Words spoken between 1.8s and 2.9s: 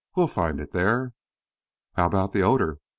"How about the odour?"